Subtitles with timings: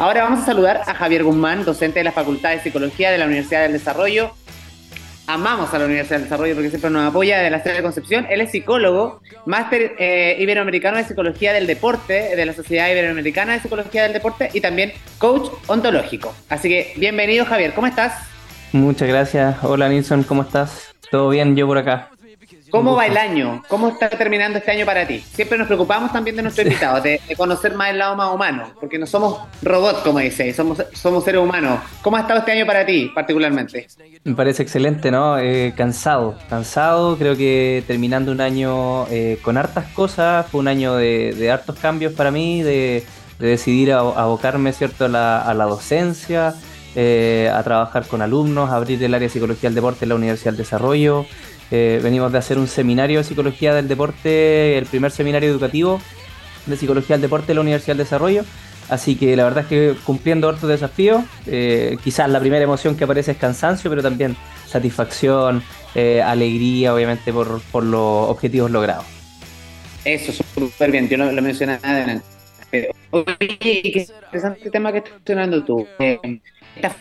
[0.00, 3.26] Ahora vamos a saludar a Javier Guzmán, docente de la Facultad de Psicología de la
[3.26, 4.30] Universidad del Desarrollo.
[5.26, 8.26] Amamos a la Universidad del Desarrollo porque siempre nos apoya de la sede de Concepción.
[8.30, 13.60] Él es psicólogo, máster eh, iberoamericano de Psicología del Deporte, de la Sociedad Iberoamericana de
[13.60, 16.34] Psicología del Deporte y también coach ontológico.
[16.48, 18.26] Así que bienvenido Javier, ¿cómo estás?
[18.72, 19.56] Muchas gracias.
[19.62, 20.94] Hola Nilsson, ¿cómo estás?
[21.10, 21.54] ¿Todo bien?
[21.56, 22.08] Yo por acá.
[22.70, 23.62] ¿Cómo va el año?
[23.68, 25.18] ¿Cómo está terminando este año para ti?
[25.18, 28.98] Siempre nos preocupamos también de nuestro invitado, de, conocer más el lado más humano, porque
[28.98, 31.80] no somos robots, como dice, somos, somos seres humanos.
[32.02, 33.88] ¿Cómo ha estado este año para ti, particularmente?
[34.24, 35.38] Me parece excelente, ¿no?
[35.38, 40.96] Eh, cansado, cansado, creo que terminando un año eh, con hartas cosas, fue un año
[40.96, 43.04] de, hartos cambios para mí, de,
[43.38, 46.54] decidir abocarme, ¿cierto?, a la, docencia,
[46.94, 50.14] eh, a trabajar con alumnos, a abrir el área de psicología del deporte en la
[50.16, 51.26] Universidad del Desarrollo.
[51.70, 56.00] Eh, venimos de hacer un seminario de psicología del deporte, el primer seminario educativo
[56.66, 58.44] de psicología del deporte de la Universidad del Desarrollo.
[58.88, 63.04] Así que la verdad es que cumpliendo otros desafíos, eh, quizás la primera emoción que
[63.04, 65.62] aparece es cansancio, pero también satisfacción,
[65.94, 69.04] eh, alegría, obviamente, por, por, los objetivos logrados.
[70.04, 72.24] Eso, súper bien, yo no lo mencioné adelante.
[73.10, 75.86] Oye, qué interesante tema que estás mencionando tú.
[75.98, 76.96] esta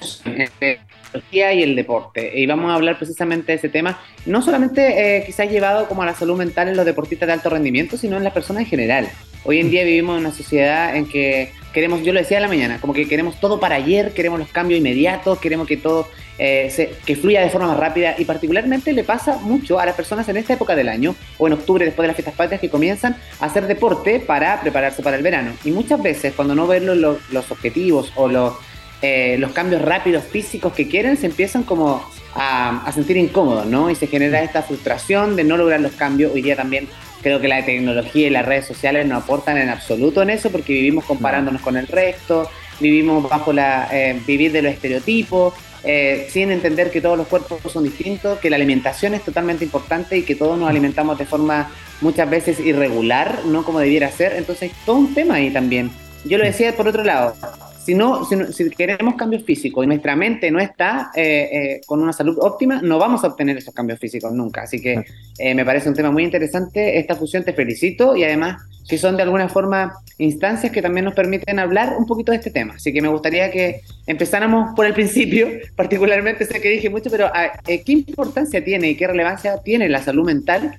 [1.32, 2.32] y el deporte.
[2.36, 6.06] Y vamos a hablar precisamente de ese tema, no solamente eh, quizás llevado como a
[6.06, 9.10] la salud mental en los deportistas de alto rendimiento, sino en las personas en general.
[9.46, 12.50] Hoy en día vivimos en una sociedad en que queremos, yo lo decía en la
[12.50, 16.08] mañana, como que queremos todo para ayer, queremos los cambios inmediatos, queremos que todo
[16.38, 19.96] eh, se, que fluya de forma más rápida y particularmente le pasa mucho a las
[19.96, 22.70] personas en esta época del año o en octubre después de las fiestas patrias que
[22.70, 25.54] comienzan a hacer deporte para prepararse para el verano.
[25.64, 28.56] Y muchas veces cuando no ven los, los objetivos o los
[29.02, 32.04] eh, los cambios rápidos físicos que quieren se empiezan como
[32.36, 33.90] a, sentir incómodos, ¿no?
[33.90, 36.34] Y se genera esta frustración de no lograr los cambios.
[36.34, 36.88] Hoy día también
[37.22, 40.74] creo que la tecnología y las redes sociales no aportan en absoluto en eso porque
[40.74, 46.52] vivimos comparándonos con el resto, vivimos bajo la eh, vivir de los estereotipos, eh, sin
[46.52, 50.36] entender que todos los cuerpos son distintos, que la alimentación es totalmente importante y que
[50.36, 51.72] todos nos alimentamos de forma
[52.02, 54.34] muchas veces irregular, no como debiera ser.
[54.34, 55.90] Entonces, todo un tema ahí también.
[56.26, 57.34] Yo lo decía por otro lado,
[57.84, 62.12] si, no, si, queremos cambios físicos y nuestra mente no está eh, eh, con una
[62.12, 64.64] salud óptima, no vamos a obtener esos cambios físicos nunca.
[64.64, 65.06] Así que
[65.38, 69.16] eh, me parece un tema muy interesante esta fusión, te felicito y además si son
[69.16, 72.74] de alguna forma instancias que también nos permiten hablar un poquito de este tema.
[72.76, 77.28] Así que me gustaría que empezáramos por el principio, particularmente sé que dije mucho, pero
[77.34, 80.78] ah, ¿qué importancia tiene y qué relevancia tiene la salud mental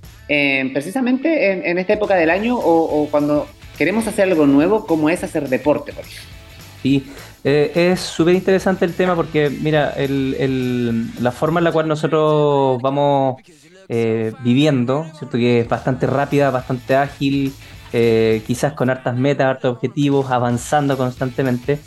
[0.72, 5.24] precisamente en, esta época del año o, o cuando queremos hacer algo nuevo como es
[5.24, 6.39] hacer deporte, por ejemplo?
[6.82, 7.04] Sí,
[7.44, 13.42] eh, es súper interesante el tema porque, mira, la forma en la cual nosotros vamos
[13.88, 15.36] eh, viviendo, ¿cierto?
[15.36, 17.52] Que es bastante rápida, bastante ágil,
[17.92, 21.80] eh, quizás con hartas metas, hartos objetivos, avanzando constantemente.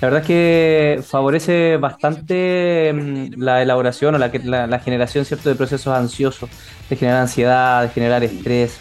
[0.00, 4.28] La verdad es que favorece bastante mm, la elaboración o la,
[4.66, 5.48] la, generación ¿cierto?
[5.48, 6.50] de procesos ansiosos,
[6.90, 8.76] de generar ansiedad, de generar estrés.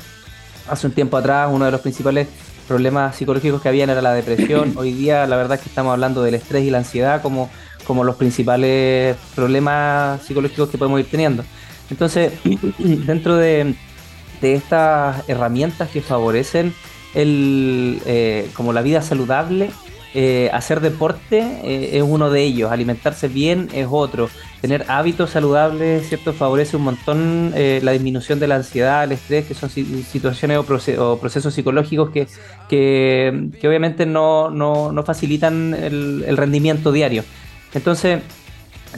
[0.67, 2.27] Hace un tiempo atrás, uno de los principales
[2.67, 4.73] problemas psicológicos que habían era la depresión.
[4.77, 7.49] Hoy día la verdad es que estamos hablando del estrés y la ansiedad como,
[7.85, 11.43] como los principales problemas psicológicos que podemos ir teniendo.
[11.89, 12.33] Entonces,
[12.79, 13.75] dentro de,
[14.41, 16.73] estas herramientas que favorecen
[17.13, 19.71] el, eh, como la vida saludable,
[20.15, 24.29] eh, hacer deporte eh, es uno de ellos, alimentarse bien es otro,
[24.61, 26.33] tener hábitos saludables, ¿cierto?
[26.33, 31.17] Favorece un montón eh, la disminución de la ansiedad, el estrés, que son situaciones o,
[31.17, 32.27] procesos psicológicos que,
[32.69, 37.23] que, obviamente no, no, facilitan el, el rendimiento diario.
[37.73, 38.21] Entonces,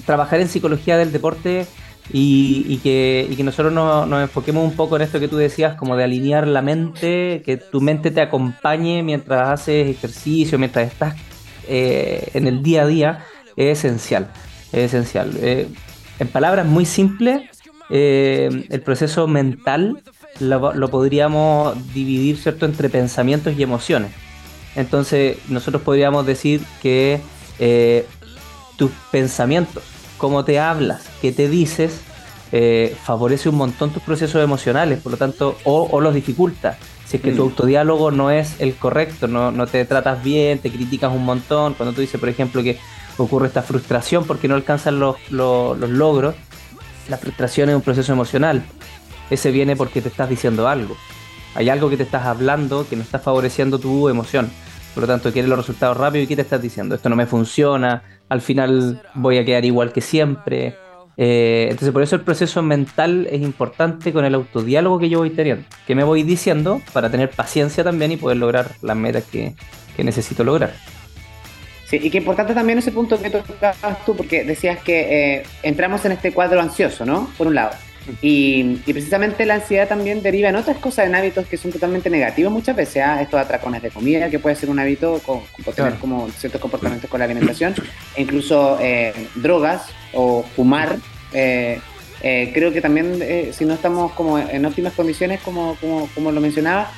[0.06, 1.66] trabajar en psicología del deporte
[2.12, 6.48] y, que, nosotros nos, enfoquemos un poco en esto que tú decías, como de alinear
[6.48, 11.16] la mente, que tu mente te acompañe mientras haces ejercicio, mientras estás
[11.68, 14.30] eh, en el día a día, es esencial.
[14.72, 15.32] Es esencial.
[15.42, 15.68] Eh,
[16.20, 17.42] en palabras muy simples,
[17.90, 20.02] eh, el proceso mental
[20.40, 22.66] lo, lo, podríamos dividir ¿cierto?
[22.66, 24.12] entre pensamientos y emociones.
[24.76, 27.20] Entonces, nosotros podríamos decir que
[28.78, 29.82] tus pensamientos
[30.18, 32.02] cómo te hablas, qué te dices,
[32.52, 36.78] eh, favorece un montón tus procesos emocionales, por lo tanto, o, los dificulta.
[37.06, 37.50] Si es que tu mm.
[37.50, 42.02] autodiálogo no es el correcto, no, te tratas bien, te criticas un montón, cuando tú
[42.02, 42.80] dices, por ejemplo, que
[43.18, 46.36] ocurre esta frustración porque no alcanzan los, los logros,
[47.10, 48.64] la frustración es un proceso emocional.
[49.30, 50.96] Ese viene porque te estás diciendo algo.
[51.56, 54.50] Hay algo que te estás hablando que no está favoreciendo tu emoción.
[54.94, 56.96] Por lo tanto, quieres los resultados rápidos y ¿qué te estás diciendo?
[56.96, 60.76] Esto no me funciona, al final voy a quedar igual que siempre.
[61.18, 65.30] Eh, entonces, por eso el proceso mental es importante con el autodiálogo que yo voy
[65.30, 69.56] teniendo, que me voy diciendo para tener paciencia también y poder lograr las metas que,
[69.98, 70.74] necesito lograr.
[71.86, 76.04] Sí, y que importante también ese punto que tocabas tú, porque decías que eh, entramos
[76.04, 77.30] en este cuadro ansioso, ¿no?
[77.38, 77.72] Por un lado.
[78.22, 82.52] Y, precisamente la ansiedad también deriva en otras cosas, en hábitos que son totalmente negativos
[82.52, 83.04] muchas veces.
[83.04, 83.22] ¿ah?
[83.22, 85.42] Estos atracones de comida, que puede ser un hábito con,
[85.74, 87.74] tener como ciertos comportamientos con la alimentación,
[88.16, 90.98] e incluso eh, drogas o fumar.
[91.34, 91.80] Eh,
[92.22, 93.20] eh, creo que también,
[93.52, 96.92] si no estamos como en óptimas condiciones, como, como, como lo mencionaba,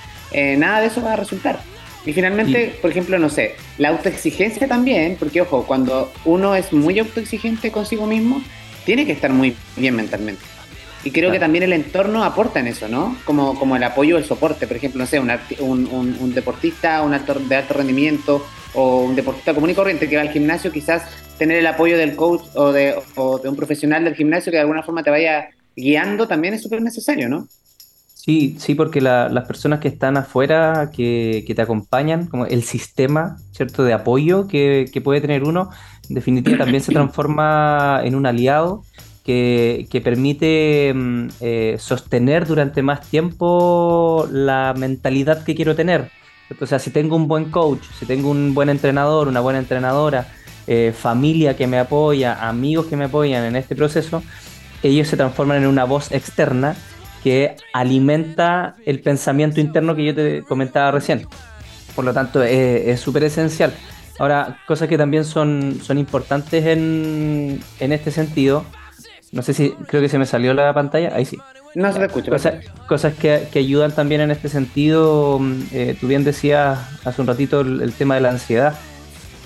[0.58, 1.60] nada de eso va a resultar.
[2.06, 6.98] Y finalmente, por ejemplo, no sé, la autoexigencia también, porque ojo, cuando uno es muy
[7.00, 8.42] autoexigente consigo mismo,
[8.86, 10.57] tiene que estar muy bien mentalmente.
[11.08, 13.16] Y creo que también el entorno aporta en eso, ¿no?
[13.24, 14.68] Como, como el apoyo, el soporte.
[14.68, 15.32] Por ejemplo, no sé, un,
[15.62, 20.18] un, un, deportista un alto, de alto rendimiento o un deportista común y corriente que
[20.18, 21.04] va al gimnasio, quizás
[21.38, 24.64] tener el apoyo del coach o de, o de un profesional del gimnasio que de
[24.64, 27.48] alguna forma te vaya guiando también es súper necesario, ¿no?
[28.14, 33.38] Sí, sí, porque las personas que están afuera, que, que, te acompañan, como el sistema,
[33.54, 35.70] ¿cierto?, de apoyo que, que puede tener uno,
[36.10, 38.84] en definitiva también se transforma en un aliado
[39.28, 46.10] que, permite mm, eh, sostener durante más tiempo la mentalidad que quiero tener.
[46.62, 50.30] O sea, si tengo un buen coach, si tengo un buen entrenador, una buena entrenadora,
[50.66, 54.24] eh, familia que me apoya, amigos que me apoyan en este proceso,
[54.82, 56.78] ellos se transforman en una voz externa
[57.22, 61.28] que alimenta el pensamiento interno que yo te comentaba recién.
[61.96, 63.74] Por lo tanto, es súper esencial.
[64.20, 68.64] Ahora, cosas que también son, son importantes en, en este sentido
[69.32, 71.14] no sé si, creo que se me salió la pantalla.
[71.14, 71.38] Ahí sí.
[71.76, 72.32] No se me escucha.
[72.88, 75.40] Cosas, que, ayudan también en este sentido.
[75.40, 78.74] Mm, eh, tú bien decías hace un ratito el, tema de la ansiedad.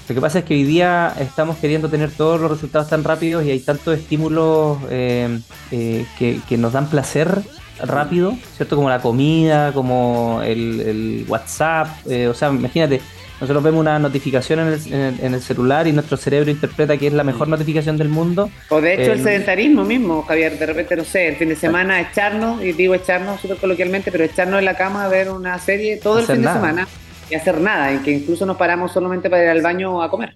[0.07, 3.45] Lo que pasa es que hoy día estamos queriendo tener todos los resultados tan rápidos
[3.45, 5.39] y hay tantos estímulos eh,
[5.71, 7.41] eh, que, nos dan placer
[7.79, 8.75] rápido, ¿cierto?
[8.75, 11.87] Como la comida, como el, el WhatsApp.
[12.29, 13.01] o sea, imagínate,
[13.41, 17.47] nosotros vemos una notificación en el, celular y nuestro cerebro interpreta que es la mejor
[17.47, 18.51] notificación del mundo.
[18.69, 21.55] O de hecho el eh, sedentarismo mismo, Javier, de repente, no sé, el fin de
[21.55, 25.57] semana echarnos, y digo echarnos súper coloquialmente, pero echarnos en la cama a ver una
[25.57, 26.87] serie todo el fin de semana
[27.31, 30.35] y hacer nada, en que incluso nos paramos solamente para ir al baño a comer.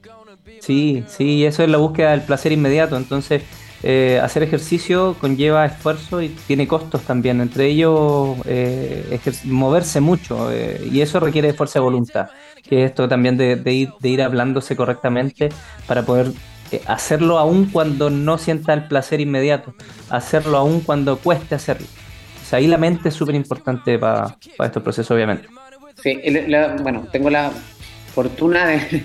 [0.59, 3.43] Sí, sí, eso es la búsqueda del placer inmediato, entonces...
[3.83, 10.49] Eh, hacer ejercicio conlleva esfuerzo y tiene costos también, entre ellos eh, moverse mucho
[10.91, 12.29] y eso requiere fuerza de voluntad
[12.67, 15.49] que esto también de, ir, de ir hablándose correctamente
[15.87, 16.31] para poder
[16.71, 19.73] eh, hacerlo aún cuando no sienta el placer inmediato,
[20.09, 21.87] hacerlo aún cuando cueste hacerlo.
[22.41, 25.47] O sea, ahí la mente es súper importante para estos procesos, obviamente.
[26.01, 26.19] Sí,
[26.81, 27.51] bueno, tengo la
[28.13, 29.03] fortuna de,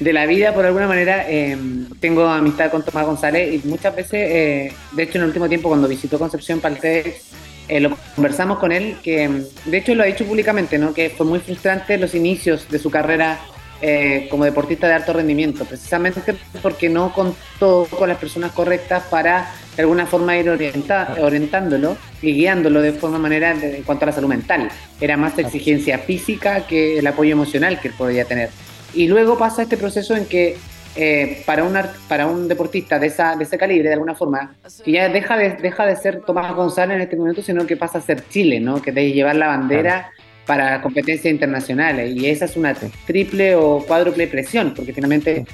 [0.00, 4.12] de, la vida, por alguna manera, em, tengo amistad con Tomás González y muchas veces,
[4.14, 7.30] eh, de hecho en el último tiempo cuando visitó Concepción Paltex,
[7.68, 10.92] eh, lo conversamos con él, que de hecho lo ha dicho públicamente, ¿no?
[10.92, 13.38] que fue muy frustrante los inicios de su carrera
[13.84, 16.20] eh, como deportista de alto rendimiento, precisamente
[16.62, 22.80] porque no contó con las personas correctas para de alguna forma ir orientándolo y guiándolo
[22.80, 24.68] de forma manera en cuanto a la salud mental.
[25.00, 28.50] Era más exigencia física que el apoyo emocional que él podía tener.
[28.94, 30.58] Y luego pasa este proceso en que
[30.94, 31.74] eh, para, un,
[32.08, 34.54] para un deportista de, esa, de ese calibre, de alguna forma,
[34.84, 37.98] que ya deja de, deja de ser Tomás González en este momento, sino que pasa
[37.98, 38.82] a ser Chile, ¿no?
[38.82, 40.10] que debe llevar la bandera
[40.46, 42.14] para competencias internacionales.
[42.14, 42.74] Y esa es una
[43.06, 45.46] triple o cuádruple presión, porque finalmente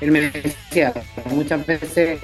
[0.00, 0.92] él me decía,
[1.26, 2.18] muchas veces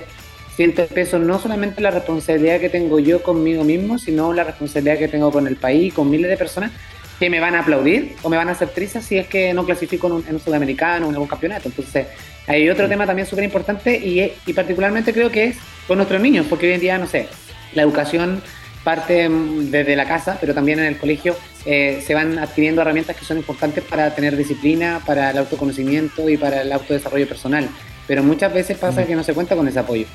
[0.57, 5.09] siento peso no solamente la responsabilidad que tengo yo conmigo mismo, sino la responsabilidad que
[5.09, 6.71] tengo con el país, con miles de personas
[7.19, 9.65] que me van a aplaudir o me van a hacer trizas si es que no
[9.65, 11.69] clasifico en un, en un sudamericano o en algún campeonato.
[11.69, 12.07] Entonces,
[12.47, 15.57] hay otro tema también súper importante y, y, particularmente creo que es
[15.87, 17.29] con nuestros niños, porque hoy en día, no sé,
[17.73, 18.43] la educación
[18.83, 23.25] parte desde la casa, pero también en el colegio eh, se van adquiriendo herramientas que
[23.25, 27.69] son importantes para tener disciplina, para el autoconocimiento y para el autodesarrollo personal.
[28.07, 30.07] Pero muchas veces pasa que no se cuenta con ese apoyo.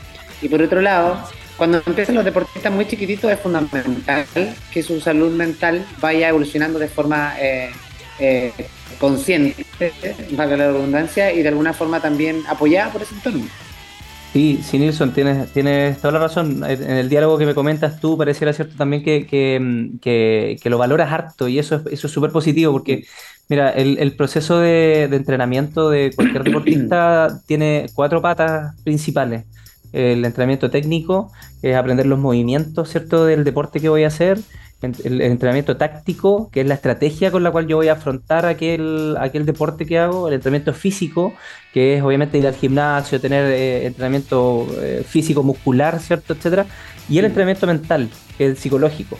[0.41, 1.19] Y por otro lado,
[1.59, 4.25] cuando empiezan los deportistas muy chiquititos es fundamental
[4.71, 7.69] que su salud mental vaya evolucionando de forma eh,
[8.19, 8.51] eh,
[8.97, 9.65] consciente,
[10.31, 13.45] valga la redundancia, y de alguna forma también apoyada por ese entorno.
[14.31, 16.63] Sí, sí, Nilsson, tienes, tienes toda la razón.
[16.63, 19.25] En el diálogo que me comentas tú, pareciera cierto también que,
[20.01, 23.05] que, lo valoras harto y eso, eso es súper positivo porque,
[23.49, 29.43] mira, el, proceso de, entrenamiento de cualquier deportista tiene cuatro patas principales.
[29.93, 31.31] El entrenamiento técnico,
[31.61, 34.39] es aprender los movimientos, ¿cierto?, del deporte que voy a hacer
[34.81, 39.17] el, entrenamiento táctico, que es la estrategia con la cual yo voy a afrontar aquel,
[39.19, 41.33] aquel deporte que hago, el entrenamiento físico,
[41.73, 46.33] que es obviamente ir al gimnasio, tener eh, entrenamiento eh, físico, muscular, ¿cierto?
[46.33, 46.65] etcétera,
[47.09, 49.17] y el entrenamiento mental, el psicológico.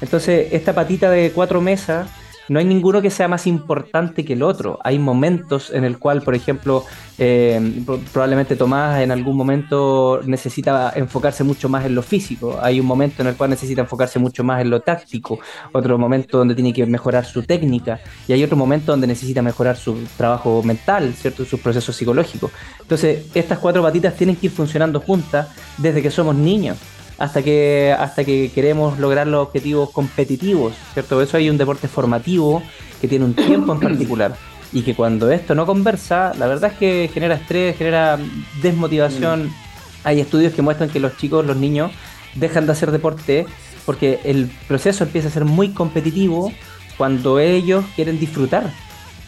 [0.00, 2.08] Entonces, esta patita de cuatro mesas
[2.52, 4.78] no hay ninguno que sea más importante que el otro.
[4.84, 6.84] Hay momentos en el cual, por ejemplo,
[7.16, 7.82] eh,
[8.12, 12.58] probablemente Tomás en algún momento necesita enfocarse mucho más en lo físico.
[12.60, 15.38] Hay un momento en el cual necesita enfocarse mucho más en lo táctico.
[15.72, 18.00] Otro momento donde tiene que mejorar su técnica.
[18.28, 21.46] Y hay otro momento donde necesita mejorar su trabajo mental, ¿cierto?
[21.46, 22.50] Sus procesos psicológicos.
[22.82, 26.76] Entonces, estas cuatro patitas tienen que ir funcionando juntas desde que somos niños
[27.22, 31.14] hasta que, hasta que queremos lograr los objetivos competitivos, ¿cierto?
[31.14, 32.64] Por eso hay un deporte formativo
[33.00, 34.34] que tiene un tiempo en particular
[34.72, 38.18] y que cuando esto no conversa, la verdad es que genera estrés, genera
[38.60, 39.44] desmotivación.
[39.44, 39.54] Mm.
[40.02, 41.92] Hay estudios que muestran que los chicos, los niños,
[42.34, 43.46] dejan de hacer deporte
[43.86, 46.52] porque el proceso empieza a ser muy competitivo
[46.96, 48.68] cuando ellos quieren disfrutar.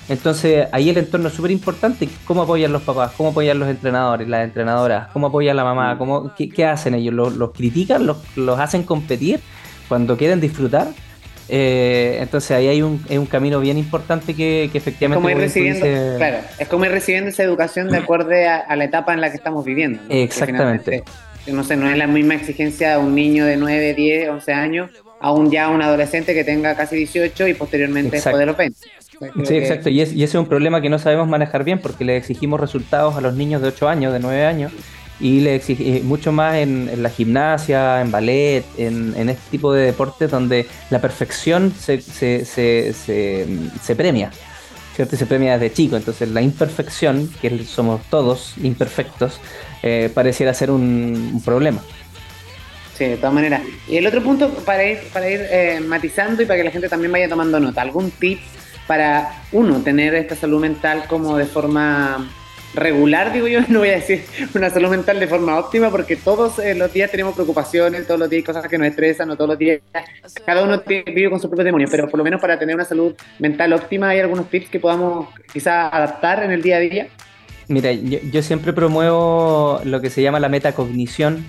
[0.09, 2.09] Entonces ahí el entorno es súper importante.
[2.27, 3.13] ¿Cómo apoyan los papás?
[3.17, 5.09] ¿Cómo apoyan los entrenadores, las entrenadoras?
[5.13, 5.95] ¿Cómo apoya la mamá?
[5.95, 5.99] Mm.
[5.99, 7.15] ¿Cómo, qué, hacen ellos?
[7.15, 8.07] ¿Los, critican?
[8.07, 9.41] ¿Los, hacen competir
[9.89, 10.89] cuando quieren disfrutar?
[11.49, 15.15] Eh, entonces ahí hay un, un, camino bien importante que, efectivamente...
[15.15, 18.31] Como, ir recibiendo, claro, es como ir recibiendo esa educación de acuerdo
[18.67, 20.01] a, la etapa en la que estamos viviendo.
[20.09, 21.05] Exactamente.
[21.47, 25.04] No sé, no es la misma exigencia de un niño de 9, 10, 11 años
[25.25, 28.39] a un ya un adolescente que tenga casi 18 y posteriormente Exacto.
[28.39, 28.79] de los 20.
[29.45, 29.89] Sí, exacto.
[29.89, 33.23] Y, ese es un problema que no sabemos manejar bien porque le exigimos resultados a
[33.23, 34.73] los niños de 8 años, de 9 años,
[35.19, 40.31] y le exigimos mucho más en, la gimnasia, en ballet, en, este tipo de deportes
[40.31, 44.31] donde la perfección se, se, se, premia.
[44.95, 45.17] ¿cierto?
[45.17, 45.97] Se premia desde chico.
[45.97, 49.41] Entonces la imperfección, que somos todos imperfectos,
[49.83, 51.81] eh, pareciera ser un, problema.
[52.95, 53.63] Sí, de todas maneras.
[53.89, 56.89] Y el otro punto para ir, para ir eh, matizando y para que la gente
[56.89, 58.39] también vaya tomando nota, ¿algún tip
[58.87, 62.29] para uno tener esta salud mental como de forma
[62.75, 64.25] regular, digo yo, no voy a decir
[64.55, 68.29] una salud mental de forma óptima, porque todos eh, los días tenemos preocupaciones, todos los
[68.29, 69.81] días hay cosas que nos estresan, no todos los días,
[70.45, 73.15] cada uno vive con su propio demonio, pero por lo menos para tener una salud
[73.39, 77.09] mental óptima hay algunos tips que podamos quizá adaptar en el día a día.
[77.67, 81.47] Mira, yo siempre promuevo lo que se llama la metacognición,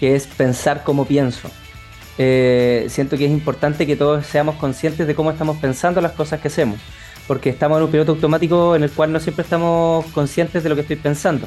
[0.00, 1.50] que es pensar como pienso.
[2.16, 6.40] Eh, siento que es importante que todos seamos conscientes de cómo estamos pensando las cosas
[6.40, 6.80] que hacemos,
[7.26, 10.74] porque estamos en un piloto automático en el cual no siempre estamos conscientes de lo
[10.74, 11.46] que estoy pensando.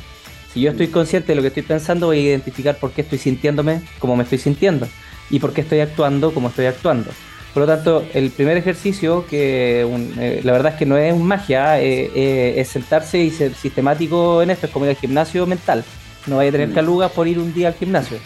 [0.54, 3.18] Si yo estoy consciente de lo que estoy pensando, voy a identificar por qué estoy
[3.18, 4.88] sintiéndome como me estoy sintiendo
[5.32, 7.10] y por qué estoy actuando como estoy actuando.
[7.56, 11.26] Por lo tanto, el primer ejercicio, que eh, la verdad es que no es un
[11.26, 15.84] magia, eh, es sentarse y ser sistemático en esto, es como ir al gimnasio mental.
[16.26, 16.74] No vaya a tener mm.
[16.74, 18.18] calugas por ir un día al gimnasio.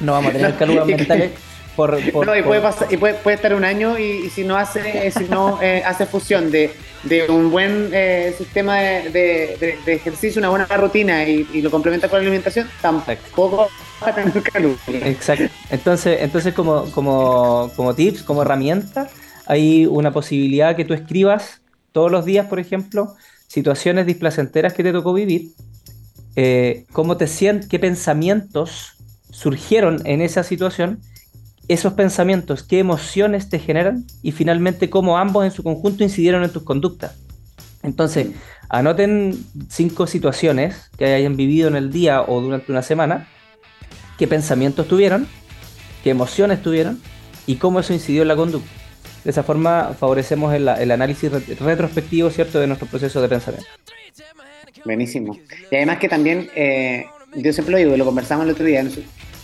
[0.00, 1.30] No vamos a tener calugas mentales
[1.76, 5.60] no, y, puede, pasar, y puede, estar un año y, si no hace si no
[5.62, 6.70] eh, hace fusión de,
[7.28, 12.68] un buen eh, sistema de, ejercicio, una buena rutina y, lo complementa con la alimentación,
[12.80, 13.68] tampoco
[14.02, 14.76] va a tener calor.
[14.88, 15.44] Exacto.
[15.70, 19.08] Entonces, entonces como, como, como tips, como herramienta,
[19.46, 21.60] hay una posibilidad que tú escribas
[21.92, 23.14] todos los días, por ejemplo,
[23.48, 25.50] situaciones displacenteras que te tocó vivir,
[26.36, 28.95] eh, cómo te sientes, qué pensamientos
[29.36, 30.98] surgieron en esa situación
[31.68, 36.50] esos pensamientos, qué emociones te generan y finalmente cómo ambos en su conjunto incidieron en
[36.50, 37.16] tus conductas.
[37.82, 38.28] Entonces,
[38.70, 39.36] anoten
[39.68, 43.28] cinco situaciones que hayan vivido en el día o durante una semana,
[44.16, 45.28] qué pensamientos tuvieron,
[46.02, 46.98] qué emociones tuvieron
[47.46, 48.70] y cómo eso incidió en la conducta.
[49.22, 52.58] De esa forma favorecemos el, análisis retrospectivo ¿cierto?
[52.58, 53.68] de nuestro proceso de pensamiento.
[54.84, 55.36] Buenísimo.
[55.70, 58.82] Y además que también, eh, yo siempre lo digo, lo conversamos el otro día,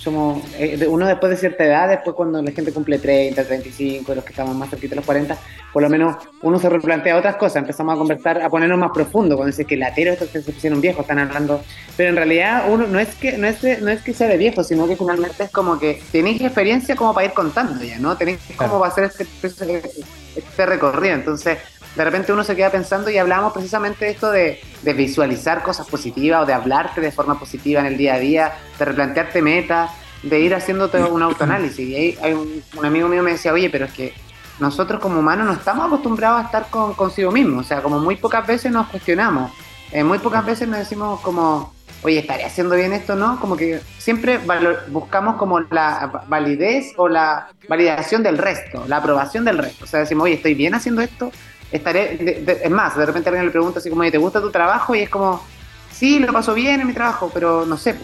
[0.02, 4.24] somos eh, uno después de cierta edad, después cuando la gente cumple 30, 35, los
[4.24, 5.36] que estamos más cerquita de los 40,
[5.72, 9.36] por lo menos uno se replantea otras cosas, empezamos a conversar, a ponernos más profundo,
[9.36, 11.62] cuando dice que latero estos que se pusieron viejos, están hablando,
[11.96, 14.64] pero en realidad uno no es que no es, no es que sea de viejo,
[14.64, 18.16] sino que finalmente es como que tenéis experiencia como para ir contando ya, ¿no?
[18.16, 21.58] Tenéis cómo va a ser este recorrido, entonces
[21.94, 26.42] de repente uno se queda pensando y hablamos precisamente de esto de, visualizar cosas positivas
[26.42, 29.90] o de hablarte de forma positiva en el día a día, de replantearte metas,
[30.22, 31.88] de ir haciéndote un autoanálisis.
[31.88, 34.14] Y ahí hay un, amigo mío me decía, oye, pero es que
[34.58, 38.16] nosotros como humanos no estamos acostumbrados a estar con, consigo mismos, o sea, como muy
[38.16, 39.52] pocas veces nos cuestionamos,
[39.90, 41.72] eh, muy pocas veces nos decimos como,
[42.02, 43.38] oye, ¿estaré haciendo bien esto no?
[43.40, 44.40] Como que siempre
[44.88, 49.84] buscamos como la validez o la validación del resto, la aprobación del resto.
[49.84, 51.30] O sea, decimos, oye, ¿estoy bien haciendo esto?
[51.72, 54.94] Estaré, es más, de repente alguien le pregunta así como, ¿te gusta tu trabajo?
[54.94, 55.42] Y es como,
[55.90, 57.96] sí, lo paso bien en mi trabajo, pero no sé,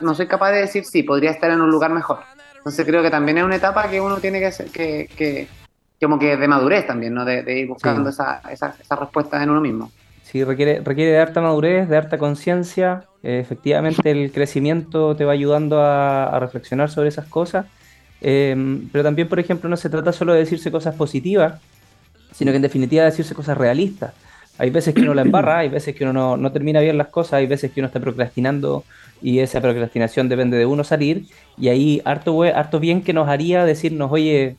[0.00, 2.20] no, soy capaz de decir sí, podría estar en un lugar mejor.
[2.56, 5.48] Entonces creo que también es una etapa que uno tiene que hacer, que, que
[6.00, 7.24] como que de madurez también, ¿no?
[7.24, 9.90] De, ir buscando esa, esa, esa, respuesta en uno mismo.
[10.22, 13.04] Sí, requiere, requiere de harta madurez, de harta conciencia.
[13.22, 17.66] Eh, efectivamente, el crecimiento te va ayudando a, reflexionar sobre esas cosas.
[18.20, 21.60] Eh, pero también, por ejemplo, no se trata solo de decirse cosas positivas,
[22.36, 24.12] sino que en definitiva decirse cosas realistas.
[24.58, 27.08] Hay veces que uno la embarra, hay veces que uno no, no, termina bien las
[27.08, 28.84] cosas, hay veces que uno está procrastinando
[29.22, 31.26] y esa procrastinación depende de uno salir.
[31.58, 34.56] Y ahí harto, harto bien que nos haría decirnos, oye,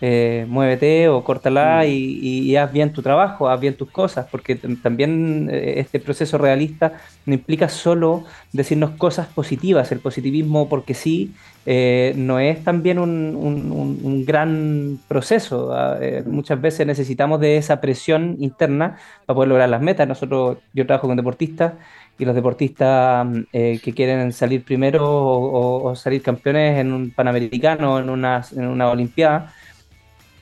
[0.00, 1.88] eh, muévete o córtala mm.
[1.88, 6.92] y, haz bien tu trabajo, haz bien tus cosas, porque también eh, este proceso realista
[7.26, 11.34] no implica solo decirnos cosas positivas, el positivismo porque sí
[11.66, 18.98] eh, no es también un, gran proceso, ah, muchas veces necesitamos de esa presión interna
[19.26, 21.72] para poder lograr las metas, nosotros, yo trabajo con deportistas
[22.18, 28.42] y los deportistas que quieren salir primero o, salir campeones en un panamericano, en una,
[28.56, 29.52] en una olimpiada,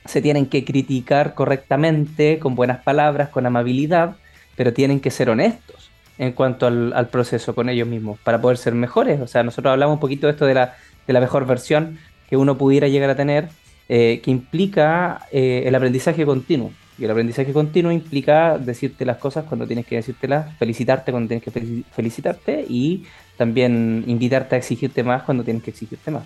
[0.07, 4.15] se tienen que criticar correctamente, con buenas palabras, con amabilidad,
[4.55, 8.73] pero tienen que ser honestos en cuanto al, proceso con ellos mismos para poder ser
[8.73, 9.21] mejores.
[9.21, 11.99] O sea, nosotros hablamos un poquito de esto de la, de la mejor versión
[12.29, 13.49] que uno pudiera llegar a tener,
[13.87, 16.71] eh, que implica eh, el aprendizaje continuo.
[16.97, 21.43] Y el aprendizaje continuo implica decirte las cosas cuando tienes que decírtelas, felicitarte cuando tienes
[21.43, 23.03] que felicitarte y
[23.37, 26.23] también invitarte a exigirte más cuando tienes que exigirte más.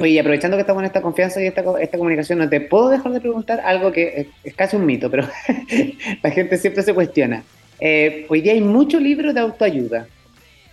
[0.00, 3.12] Oye, aprovechando que estamos en esta confianza y esta, esta comunicación, no te puedo dejar
[3.12, 5.26] de preguntar algo que es, casi un mito, pero
[6.22, 7.42] la gente siempre se cuestiona.
[7.78, 10.06] Eh, hoy día hay muchos libros de autoayuda,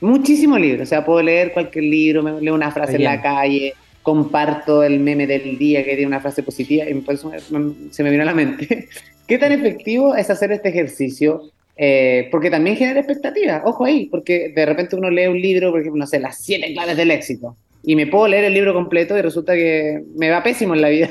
[0.01, 0.83] muchísimos libros.
[0.83, 4.99] O sea, puedo leer cualquier libro, me leo una frase en la calle, comparto el
[4.99, 7.31] meme del día que tiene una frase positiva y por eso
[7.91, 8.87] se me vino a la mente.
[9.27, 11.51] ¿Qué tan efectivo es hacer este ejercicio?
[11.75, 15.81] Eh, porque también genera expectativas, ojo ahí, porque de repente uno lee un libro, por
[15.81, 17.55] ejemplo, no sé, las siete claves del éxito
[17.87, 20.89] y me puedo leer el libro completo y resulta que me va pésimo en la
[20.89, 21.09] vida,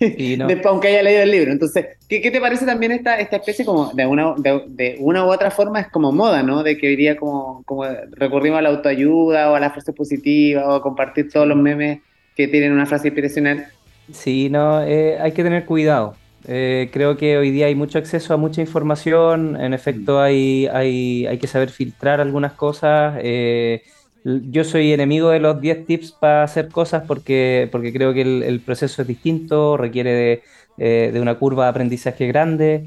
[0.64, 1.52] aunque haya leído el libro.
[1.52, 5.28] Entonces, ¿qué, qué te parece también esta, esta especie como de una, de, una u
[5.28, 6.62] otra forma es como moda, ¿no?
[6.62, 10.66] De que hoy día como, como recurrimos a la autoayuda o a la frase positiva
[10.66, 11.98] o a compartir todos los memes
[12.34, 13.66] que tienen una frase inspiracional.
[14.10, 16.16] Sí, no, eh, hay que tener cuidado.
[16.48, 21.26] Eh, creo que hoy día hay mucho acceso a mucha información, en efecto hay, hay,
[21.26, 23.18] hay que saber filtrar algunas cosas.
[23.22, 23.82] Eh,
[24.26, 28.60] yo soy enemigo de los 10 tips para hacer cosas porque, porque creo que el,
[28.60, 30.42] proceso es distinto, requiere
[30.78, 32.86] eh, de, una curva de aprendizaje grande.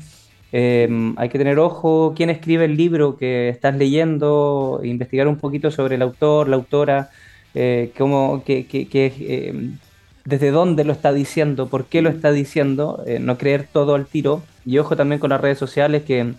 [0.51, 5.71] Em, hay que tener ojo quién escribe el libro que estás leyendo, investigar un poquito
[5.71, 7.09] sobre el autor, la autora,
[7.55, 9.77] eh, cómo, que, em,
[10.25, 14.07] desde dónde lo está diciendo, por qué lo está diciendo, eh, no creer todo al
[14.07, 14.43] tiro.
[14.65, 16.33] Y ojo también con las redes sociales que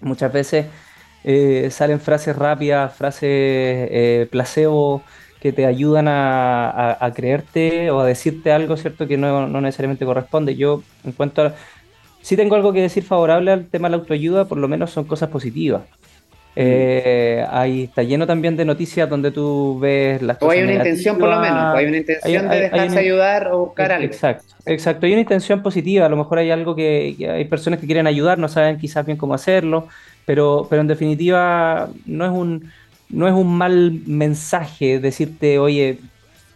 [0.00, 0.66] muchas veces
[1.28, 5.02] eh, salen frases rápidas, frases eh, placebo
[5.40, 9.08] que te ayudan a, creerte o a decirte algo, ¿cierto?
[9.08, 10.54] Que no, necesariamente corresponde.
[10.54, 11.54] Yo, en cuanto a...
[12.22, 15.04] Si tengo algo que decir favorable al tema de la autoayuda, por lo menos son
[15.04, 15.82] cosas positivas.
[16.54, 20.48] Eh, ahí está lleno también de noticias donde tú ves las cosas.
[20.48, 23.58] O hay una intención, por lo menos, o hay una intención de dejarse ayudar o
[23.66, 24.06] buscar algo.
[24.06, 25.06] Exacto, exacto.
[25.06, 26.06] Hay una intención positiva.
[26.06, 29.04] A lo mejor hay algo que, que, hay personas que quieren ayudar, no saben quizás
[29.04, 29.88] bien cómo hacerlo.
[30.26, 32.70] Pero, pero en definitiva no es un,
[33.08, 35.98] no es un mal mensaje decirte, oye,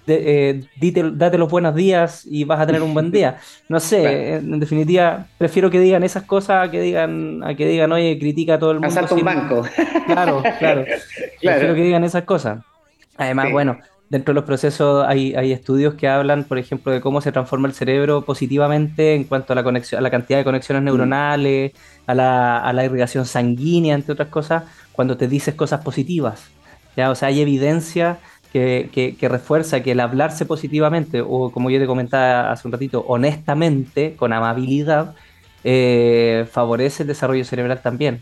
[0.07, 0.65] eh,
[1.15, 3.39] date los buenos días y vas a tener un buen día.
[3.69, 7.93] No sé, en definitiva, prefiero que digan esas cosas a que digan, a que digan,
[7.93, 8.89] oye, critica a todo el mundo.
[8.89, 9.63] Asalta un banco.
[10.07, 10.85] Claro, claro,
[11.41, 12.61] Prefiero que digan esas cosas.
[13.17, 13.79] Además, bueno,
[14.11, 17.69] dentro de los procesos hay, hay, estudios que hablan, por ejemplo, de cómo se transforma
[17.69, 20.85] el cerebro positivamente en cuanto a la conexión, a la cantidad de conexiones mm.
[20.85, 21.73] neuronales,
[22.07, 26.51] a, la, a, la, irrigación sanguínea, entre otras cosas, cuando te dices cosas positivas.
[26.97, 27.11] ¿ya?
[27.11, 28.19] O sea, hay evidencia
[28.53, 33.05] que, que, refuerza que el hablarse positivamente, o como yo te comentaba hace un ratito,
[33.07, 35.15] honestamente, con amabilidad,
[35.63, 38.21] eh, favorece el desarrollo cerebral también.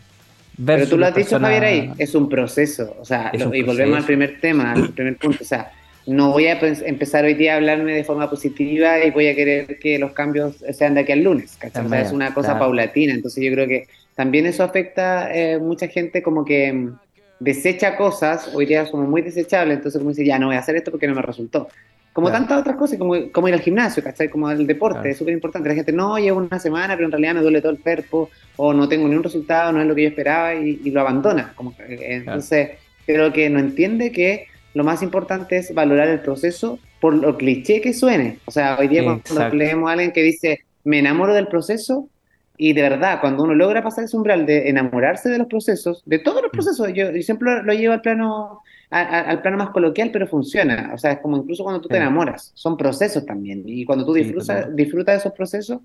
[0.63, 2.95] Pero tú lo has dicho, Javier, ahí, es un proceso.
[2.99, 5.39] O sea, y volvemos al primer tema, al primer punto.
[5.41, 5.71] O sea,
[6.09, 9.77] no voy a empezar hoy día a hablarme de forma positiva y voy a querer
[9.79, 13.67] que los cambios sean de aquí al lunes, es una cosa paulatina, entonces yo creo
[13.67, 16.99] que también eso afecta eh, mucha gente como que mm,
[17.39, 20.75] desecha cosas, hoy día somos muy desechables, entonces como dice, ya no voy a hacer
[20.75, 21.69] esto porque no me resultó.
[22.11, 24.29] Como tantas otras cosas, como, como ir al gimnasio, ¿cachai?
[24.29, 25.69] Como el deporte, es súper importante.
[25.69, 28.73] La gente, no, llevo una semana, pero en realidad me duele todo el cuerpo, o
[28.73, 31.53] no tengo ni un resultado, no es lo que yo esperaba, y, lo abandona.
[31.55, 32.71] Como, entonces,
[33.05, 37.81] creo que no entiende que lo más importante es valorar el proceso por lo cliché
[37.81, 38.39] que suene.
[38.45, 42.09] O sea, hoy día cuando leemos a alguien que dice, me enamoro del proceso,
[42.61, 46.19] y de verdad, cuando uno logra pasar ese umbral de enamorarse de los procesos, de
[46.19, 46.55] todos los mm.
[46.55, 50.91] procesos, yo, siempre lo llevo al plano, al plano más coloquial, pero funciona.
[50.93, 53.63] O sea, es como incluso cuando tú te enamoras, son procesos también.
[53.65, 55.79] Y cuando tú disfrutas, disfrutas de esos procesos,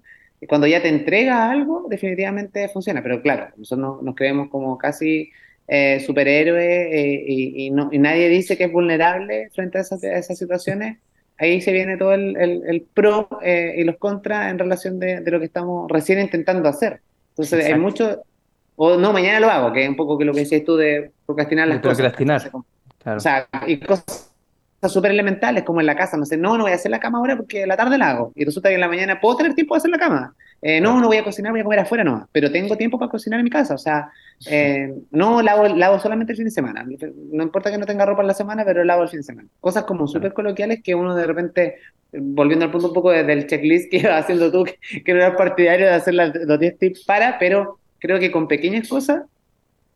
[0.48, 3.04] cuando ya te entrega algo, definitivamente funciona.
[3.04, 5.30] Pero claro, nosotros nos creemos como casi
[5.66, 10.98] eh, superhéroe eh, y, nadie dice que es vulnerable frente a esas, situaciones.
[11.38, 15.46] ahí se viene todo el, pro eh, y los contras en relación de, lo que
[15.46, 17.00] estamos recién intentando hacer.
[17.30, 18.22] Entonces hay mucho,
[18.76, 21.10] o no, mañana lo hago, que es un poco que lo que decías tú de
[21.26, 21.98] procrastinar las cosas.
[21.98, 22.50] Procrastinar.
[23.16, 24.30] O sea, y cosas
[24.88, 27.18] súper elementales como en la casa, no sé, no, no voy a hacer la cama
[27.18, 28.32] ahora porque la tarde la hago.
[28.34, 30.34] Y resulta que en la mañana puedo tener tiempo de hacer la cama.
[30.66, 32.26] Eh, no, no voy a cocinar, voy a comer afuera, no.
[32.32, 33.74] Pero tengo tiempo para cocinar en mi casa.
[33.74, 34.10] O sea,
[34.46, 36.86] eh, no lavo, lavo solamente el fin de semana.
[37.32, 39.48] No importa que no tenga ropa en la semana, pero lavo el fin de semana.
[39.60, 41.74] Cosas como súper coloquiales que uno de repente,
[42.12, 45.84] volviendo al punto un poco del checklist que ibas haciendo tú, que, no eras partidario
[45.84, 49.24] de hacer los 10 tips para, pero creo que con pequeñas cosas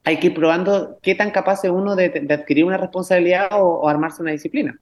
[0.04, 4.20] hay que ir probando qué tan capaz es uno de, adquirir una responsabilidad o, armarse
[4.20, 4.78] una disciplina.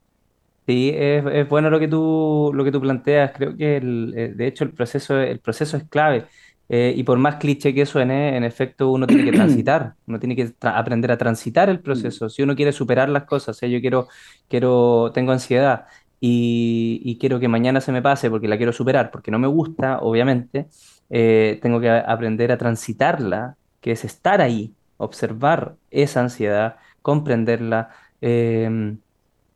[0.67, 3.31] Sí, es, bueno lo que tú lo que tú planteas.
[3.33, 6.25] Creo que eh, de hecho el proceso el proceso es clave.
[6.69, 10.35] Eh, y por más cliché que suene, en efecto uno tiene que transitar, uno tiene
[10.35, 12.29] que aprender a transitar el proceso.
[12.29, 14.09] Si uno quiere superar las cosas, yo quiero,
[14.49, 15.85] quiero, tengo ansiedad
[16.19, 19.99] y, quiero que mañana se me pase porque la quiero superar, porque no me gusta,
[19.99, 20.67] obviamente,
[21.09, 27.89] eh, tengo que aprender a transitarla, que es estar ahí, observar esa ansiedad, comprenderla,
[28.21, 28.99] em,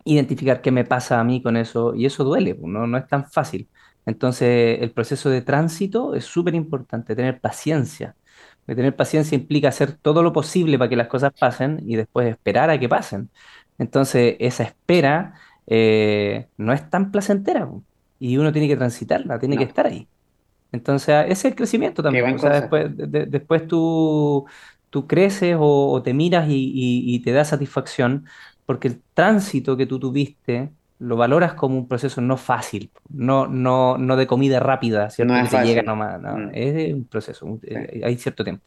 [0.05, 3.07] identificar qué me pasa a mí con eso, y eso duele, pues, no, no es
[3.07, 3.67] tan fácil.
[4.05, 8.15] Entonces, el proceso de tránsito es súper importante, tener paciencia.
[8.65, 12.69] tener paciencia implica hacer todo lo posible para que las cosas pasen y después esperar
[12.69, 13.29] a que pasen.
[13.77, 15.35] Entonces, esa espera
[15.67, 17.69] eh, no es tan placentera
[18.19, 20.07] y uno tiene que transitarla, tiene que estar ahí.
[20.71, 22.35] Entonces, ese es el crecimiento también.
[22.35, 24.45] O sea, después, después tú,
[24.89, 28.25] tú creces o, te miras y, te da satisfacción
[28.65, 30.69] porque el tránsito que tú tuviste
[30.99, 35.33] lo valoras como un proceso no fácil, no, no, no de comida rápida, ¿cierto?
[35.33, 36.51] No que llega nomás, no, mm.
[36.53, 38.63] es un proceso, eh, hay cierto tiempo.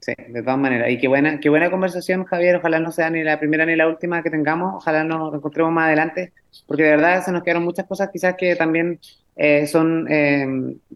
[0.00, 0.90] Sí, de todas maneras.
[0.90, 2.56] Y qué buena, qué buena conversación, Javier.
[2.56, 4.76] Ojalá no sea ni la primera ni la última que tengamos.
[4.76, 6.32] Ojalá nos encontremos más adelante,
[6.66, 9.00] porque de verdad se nos quedaron muchas cosas quizás que también
[9.34, 10.46] eh, son eh,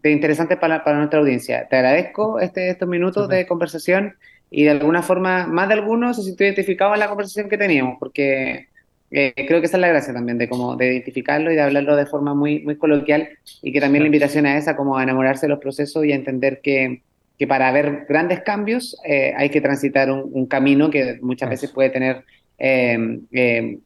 [0.05, 1.67] interesantes para, para, nuestra audiencia.
[1.69, 4.15] Te agradezco este, estos minutos de conversación
[4.55, 7.97] y de alguna forma, más de algunos se sintió identificado en la conversación que teníamos,
[7.99, 8.67] porque
[9.09, 11.95] eh, creo que esa es la gracia también, de como de identificarlo y de hablarlo
[11.95, 13.29] de forma muy, muy coloquial
[13.63, 16.15] y que también la invitación a esa, como a enamorarse de los procesos y a
[16.15, 17.01] entender que,
[17.39, 21.89] que para ver grandes cambios eh, hay que transitar un, camino que muchas veces puede
[21.89, 22.23] tener
[22.59, 23.79] eh,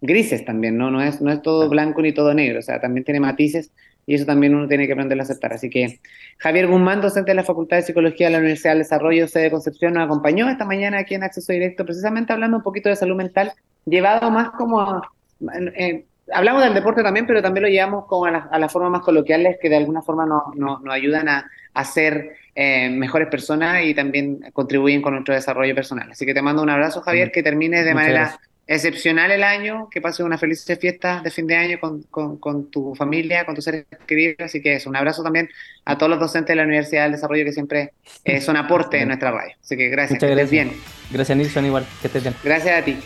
[0.00, 0.90] grises también, ¿no?
[0.90, 3.72] No es, no es todo blanco ni todo negro, o sea, también tiene matices
[4.08, 5.52] y eso también uno tiene que aprender a aceptar.
[5.52, 6.00] Así que
[6.38, 9.50] Javier Guzmán, docente de la Facultad de Psicología de la Universidad del Desarrollo, sede de
[9.50, 13.16] Concepción, nos acompañó esta mañana aquí en Acceso Directo, precisamente hablando un poquito de salud
[13.16, 13.52] mental,
[13.84, 15.02] llevado más como
[15.76, 19.58] eh, hablamos del deporte también, pero también lo llevamos como a, las formas más coloquiales
[19.60, 24.40] que de alguna forma nos, nos, ayudan a, a ser eh, mejores personas y también
[24.54, 26.10] contribuyen con nuestro desarrollo personal.
[26.10, 30.02] Así que te mando un abrazo, Javier, que termines de manera excepcional el año, que
[30.02, 32.02] pases una feliz fiesta de fin de año con,
[32.36, 34.36] con, tu familia, con tus seres queridos.
[34.40, 35.48] Así que es un abrazo también
[35.86, 37.92] a todos los docentes de la Universidad del Desarrollo que siempre
[38.24, 39.56] eh, son aporte en nuestra radio.
[39.60, 40.72] Así que gracias, que estés bien.
[41.10, 42.34] Gracias, Nilsson, igual, que estés bien.
[42.44, 42.98] Gracias a ti.